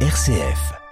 [0.00, 0.85] RCF.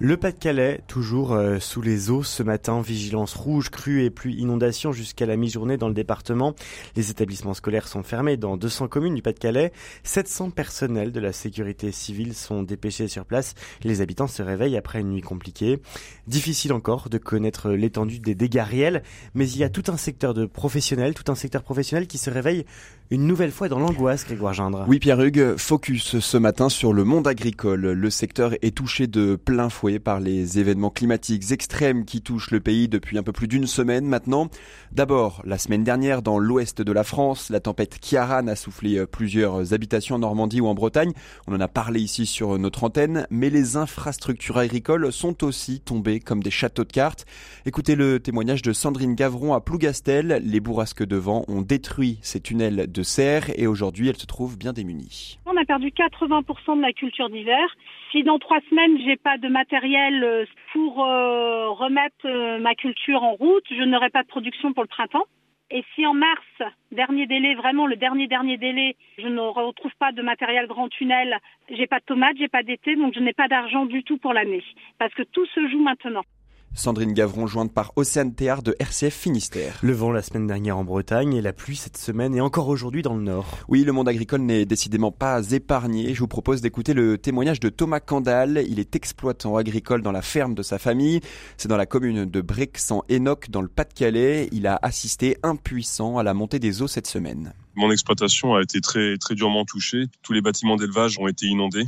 [0.00, 4.90] Le Pas-de-Calais, toujours euh, sous les eaux ce matin, vigilance rouge, crue et pluie inondation
[4.90, 6.56] jusqu'à la mi-journée dans le département.
[6.96, 9.72] Les établissements scolaires sont fermés dans 200 communes du Pas-de-Calais.
[10.02, 13.54] 700 personnels de la sécurité civile sont dépêchés sur place.
[13.84, 15.80] Les habitants se réveillent après une nuit compliquée.
[16.26, 19.04] Difficile encore de connaître l'étendue des dégâts réels,
[19.34, 22.30] mais il y a tout un secteur de professionnels, tout un secteur professionnel qui se
[22.30, 22.64] réveille
[23.10, 24.86] une nouvelle fois dans l'angoisse, Grégoire Gindre.
[24.88, 27.92] Oui, Pierre Hugues, focus ce matin sur le monde agricole.
[27.92, 32.60] Le secteur est touché de plein fouet par les événements climatiques extrêmes qui touchent le
[32.60, 34.48] pays depuis un peu plus d'une semaine maintenant.
[34.92, 39.74] D'abord, la semaine dernière, dans l'ouest de la France, la tempête Kiaran a soufflé plusieurs
[39.74, 41.12] habitations en Normandie ou en Bretagne.
[41.46, 46.18] On en a parlé ici sur notre antenne, mais les infrastructures agricoles sont aussi tombées
[46.18, 47.26] comme des châteaux de cartes.
[47.66, 50.40] Écoutez le témoignage de Sandrine Gavron à Plougastel.
[50.44, 54.56] Les bourrasques de vent ont détruit ces tunnels de serre et aujourd'hui elle se trouve
[54.56, 55.38] bien démunie.
[55.44, 57.66] On a perdu 80% de la culture d'hiver.
[58.14, 63.24] Si dans trois semaines j'ai pas de matériel euh, pour euh, remettre euh, ma culture
[63.24, 65.24] en route, je n'aurai pas de production pour le printemps.
[65.72, 70.12] Et si en mars, dernier délai, vraiment le dernier dernier délai, je ne retrouve pas
[70.12, 71.38] de matériel grand tunnel,
[71.68, 74.32] j'ai pas de tomates, j'ai pas d'été, donc je n'ai pas d'argent du tout pour
[74.32, 74.62] l'année.
[75.00, 76.22] Parce que tout se joue maintenant.
[76.76, 79.78] Sandrine Gavron jointe par Océane Théard de RCF Finistère.
[79.80, 83.02] Le vent la semaine dernière en Bretagne et la pluie cette semaine et encore aujourd'hui
[83.02, 83.46] dans le nord.
[83.68, 86.12] Oui, le monde agricole n'est décidément pas épargné.
[86.14, 88.64] Je vous propose d'écouter le témoignage de Thomas Candal.
[88.68, 91.20] Il est exploitant agricole dans la ferme de sa famille.
[91.56, 94.48] C'est dans la commune de Brexan-Enoch dans le Pas-de-Calais.
[94.50, 97.52] Il a assisté impuissant à la montée des eaux cette semaine.
[97.76, 100.06] Mon exploitation a été très, très durement touchée.
[100.22, 101.86] Tous les bâtiments d'élevage ont été inondés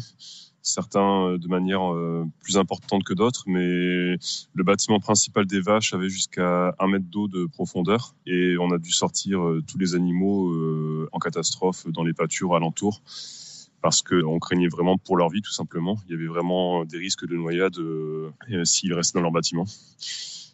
[0.66, 5.94] certains euh, de manière euh, plus importante que d'autres, mais le bâtiment principal des vaches
[5.94, 9.94] avait jusqu'à un mètre d'eau de profondeur et on a dû sortir euh, tous les
[9.94, 13.00] animaux en catastrophe dans les pâtures alentours
[13.80, 15.96] parce qu'on craignait vraiment pour leur vie tout simplement.
[16.06, 17.76] Il y avait vraiment des risques de noyade
[18.64, 19.64] s'ils restaient dans leur bâtiment.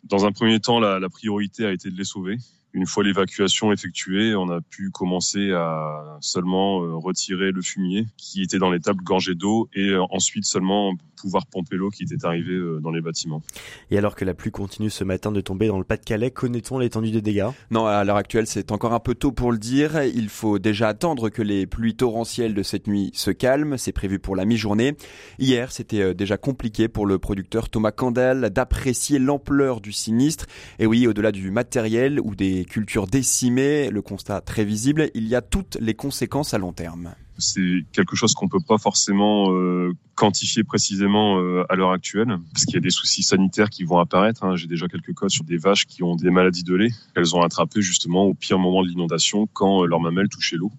[0.05, 2.37] Dans un premier temps, la, la priorité a été de les sauver
[2.73, 8.43] une fois l'évacuation effectuée, on a pu commencer à seulement euh, retirer le fumier qui
[8.43, 12.25] était dans les tables gorgées d'eau et euh, ensuite seulement pouvoir pomper l'eau qui était
[12.25, 13.43] arrivée euh, dans les bâtiments.
[13.91, 17.11] Et alors que la pluie continue ce matin de tomber dans le Pas-de-Calais, connaît-on l'étendue
[17.11, 17.49] des dégâts?
[17.71, 20.03] Non, à l'heure actuelle, c'est encore un peu tôt pour le dire.
[20.03, 23.77] Il faut déjà attendre que les pluies torrentielles de cette nuit se calment.
[23.77, 24.97] C'est prévu pour la mi-journée.
[25.39, 30.47] Hier, c'était déjà compliqué pour le producteur Thomas Candel d'apprécier l'ampleur du sinistre.
[30.79, 35.35] Et oui, au-delà du matériel ou des culture décimée, le constat très visible, il y
[35.35, 37.15] a toutes les conséquences à long terme.
[37.39, 42.67] C'est quelque chose qu'on peut pas forcément euh, quantifier précisément euh, à l'heure actuelle, parce
[42.67, 44.45] qu'il y a des soucis sanitaires qui vont apparaître.
[44.45, 44.57] Hein.
[44.57, 47.43] J'ai déjà quelques cas sur des vaches qui ont des maladies de lait qu'elles ont
[47.43, 50.71] attrapées justement au pire moment de l'inondation quand euh, leur mamelle touchait l'eau.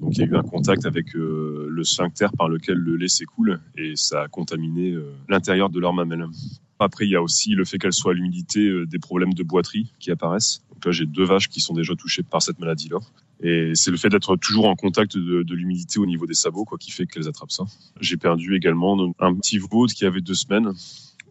[0.00, 3.60] Donc il y a eu un contact avec le sphincter par lequel le lait s'écoule
[3.76, 4.94] et ça a contaminé
[5.28, 6.24] l'intérieur de leur mamelle.
[6.78, 9.92] Après, il y a aussi le fait qu'elle soit à l'humidité, des problèmes de boiterie
[9.98, 10.62] qui apparaissent.
[10.84, 12.98] Là, j'ai deux vaches qui sont déjà touchées par cette maladie-là.
[13.40, 16.64] Et c'est le fait d'être toujours en contact de, de l'humidité au niveau des sabots,
[16.64, 17.64] quoi, qui fait qu'elles attrapent ça.
[18.00, 20.72] J'ai perdu également un petit veau qui avait deux semaines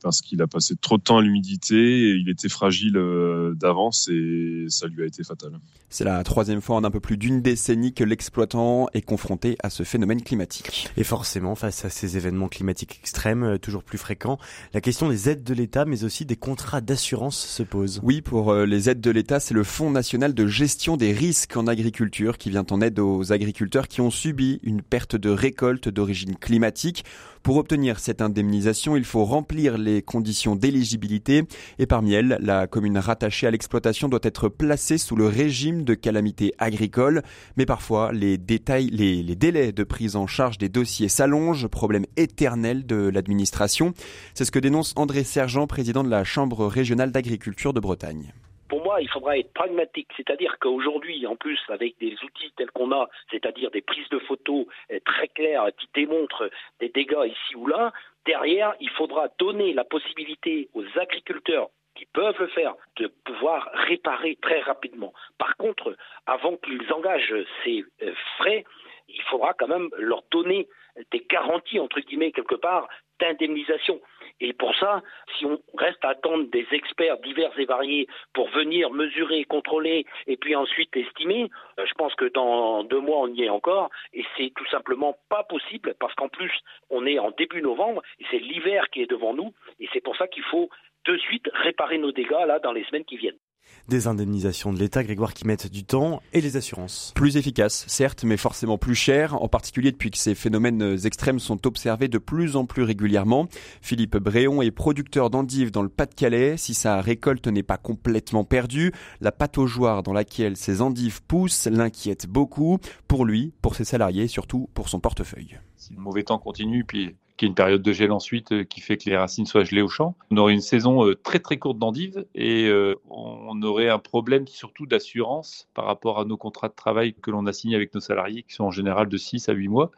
[0.01, 4.09] parce qu'il a passé trop de temps à l'humidité et il était fragile euh, d'avance
[4.11, 5.59] et ça lui a été fatal.
[5.89, 9.69] C'est la troisième fois en un peu plus d'une décennie que l'exploitant est confronté à
[9.69, 10.89] ce phénomène climatique.
[10.97, 14.37] Et forcément, face à ces événements climatiques extrêmes, euh, toujours plus fréquents,
[14.73, 18.01] la question des aides de l'État, mais aussi des contrats d'assurance se pose.
[18.03, 21.55] Oui, pour euh, les aides de l'État, c'est le Fonds national de gestion des risques
[21.55, 25.87] en agriculture qui vient en aide aux agriculteurs qui ont subi une perte de récolte
[25.87, 27.05] d'origine climatique.
[27.43, 31.43] Pour obtenir cette indemnisation, il faut remplir les conditions d'éligibilité
[31.79, 35.93] et parmi elles, la commune rattachée à l'exploitation doit être placée sous le régime de
[35.93, 37.21] calamité agricole.
[37.55, 42.05] Mais parfois, les détails, les, les délais de prise en charge des dossiers s'allongent, problème
[42.15, 43.93] éternel de l'administration.
[44.33, 48.33] C'est ce que dénonce André Sergent, président de la Chambre régionale d'agriculture de Bretagne
[48.69, 52.91] pour moi, il faudra être pragmatique, c'est-à-dire qu'aujourd'hui, en plus, avec des outils tels qu'on
[52.91, 57.67] a, c'est-à-dire des prises de photos euh, très claires qui démontrent des dégâts ici ou
[57.67, 57.93] là,
[58.27, 64.37] derrière, il faudra donner la possibilité aux agriculteurs qui peuvent le faire, de pouvoir réparer
[64.39, 65.13] très rapidement.
[65.39, 65.97] Par contre,
[66.27, 68.63] avant qu'ils engagent ces euh, frais,
[69.07, 70.67] il faudra quand même leur donner
[71.11, 72.87] des garanties, entre guillemets, quelque part,
[73.19, 73.99] d'indemnisation.
[74.39, 75.01] Et pour ça,
[75.37, 80.37] si on reste à attendre des experts divers et variés pour venir mesurer, contrôler et
[80.37, 81.49] puis ensuite estimer,
[81.79, 85.17] euh, je pense que dans deux mois on y est encore et c'est tout simplement
[85.29, 86.51] pas possible parce qu'en plus
[86.89, 90.15] on est en début novembre et c'est l'hiver qui est devant nous et c'est pour
[90.15, 90.69] ça qu'il faut
[91.05, 93.39] de suite réparer nos dégâts là dans les semaines qui viennent.
[93.87, 97.13] Des indemnisations de l'État, Grégoire, qui mettent du temps, et les assurances.
[97.15, 101.65] Plus efficaces, certes, mais forcément plus chères, en particulier depuis que ces phénomènes extrêmes sont
[101.65, 103.47] observés de plus en plus régulièrement.
[103.81, 106.57] Philippe Bréon est producteur d'endives dans le Pas-de-Calais.
[106.57, 108.91] Si sa récolte n'est pas complètement perdue,
[109.21, 114.27] la pataugeoire dans laquelle ces endives poussent l'inquiète beaucoup, pour lui, pour ses salariés, et
[114.27, 115.57] surtout pour son portefeuille.
[115.77, 118.63] Si le mauvais temps continue, puis qu'il y ait une période de gel ensuite euh,
[118.63, 120.15] qui fait que les racines soient gelées au champ.
[120.31, 124.47] On aurait une saison euh, très très courte d'endives et euh, on aurait un problème
[124.47, 128.01] surtout d'assurance par rapport à nos contrats de travail que l'on a signés avec nos
[128.01, 129.91] salariés qui sont en général de 6 à 8 mois.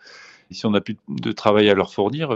[0.51, 2.35] Si on n'a plus de travail à leur fournir,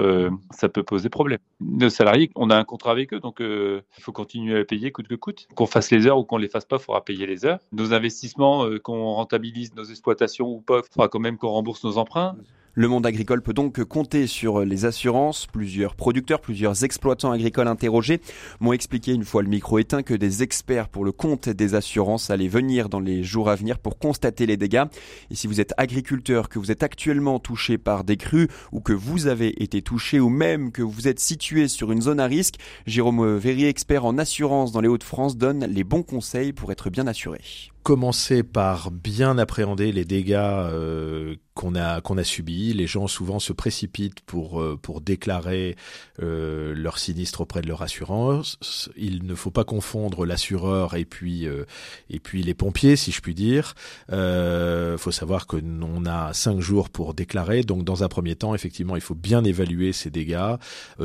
[0.52, 1.40] ça peut poser problème.
[1.62, 4.92] Nos salariés, on a un contrat avec eux, donc il faut continuer à les payer
[4.92, 5.48] coûte que coûte.
[5.56, 7.58] Qu'on fasse les heures ou qu'on les fasse pas, il faudra payer les heures.
[7.72, 11.98] Nos investissements, qu'on rentabilise nos exploitations ou pas, il faudra quand même qu'on rembourse nos
[11.98, 12.36] emprunts.
[12.76, 15.46] Le monde agricole peut donc compter sur les assurances.
[15.46, 18.20] Plusieurs producteurs, plusieurs exploitants agricoles interrogés
[18.62, 22.32] m'ont expliqué une fois le micro éteint que des experts pour le compte des assurances
[22.32, 24.86] allaient venir dans les jours à venir pour constater les dégâts.
[25.30, 28.94] Et si vous êtes agriculteur, que vous êtes actuellement touché par des crues ou que
[28.94, 32.56] vous avez été touché ou même que vous êtes situé sur une zone à risque,
[32.88, 37.06] Jérôme Verrier, expert en assurance dans les Hauts-de-France, donne les bons conseils pour être bien
[37.06, 37.40] assuré
[37.84, 42.74] commencer par bien appréhender les dégâts euh, qu'on a qu'on a subis.
[42.74, 45.76] Les gens souvent se précipitent pour euh, pour déclarer
[46.22, 48.58] euh, leur sinistre auprès de leur assurance.
[48.96, 51.46] Il ne faut pas confondre l'assureur et puis
[52.10, 53.76] et puis les pompiers, si je puis dire.
[54.10, 57.64] Il faut savoir que on a cinq jours pour déclarer.
[57.64, 60.56] Donc dans un premier temps, effectivement, il faut bien évaluer ces dégâts,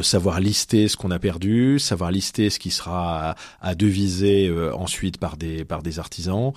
[0.03, 5.19] savoir lister ce qu'on a perdu, savoir lister ce qui sera à, à deviser ensuite
[5.19, 6.53] par des par des artisans.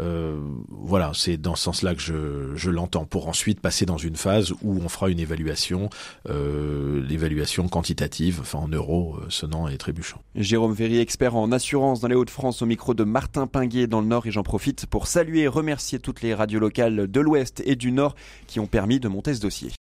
[0.00, 4.52] Euh, voilà, c'est dans ce sens-là que je, l'entends, pour ensuite passer dans une phase
[4.62, 5.90] où on fera une évaluation,
[6.28, 10.20] euh, l'évaluation quantitative, enfin en euros, euh, sonnant et trébuchant.
[10.34, 14.06] Jérôme Verrier, expert en assurance dans les Hauts-de-France, au micro de Martin Pinguet dans le
[14.06, 17.76] Nord, et j'en profite pour saluer et remercier toutes les radios locales de l'Ouest et
[17.76, 18.14] du Nord
[18.46, 19.70] qui ont permis de monter ce dossier.